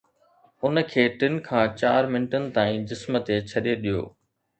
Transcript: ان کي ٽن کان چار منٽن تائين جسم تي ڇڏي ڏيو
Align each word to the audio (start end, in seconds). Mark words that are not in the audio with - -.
ان 0.67 0.77
کي 0.93 1.03
ٽن 1.19 1.35
کان 1.47 1.63
چار 1.81 2.01
منٽن 2.13 2.47
تائين 2.55 2.81
جسم 2.93 3.19
تي 3.27 3.37
ڇڏي 3.51 3.75
ڏيو 3.83 4.01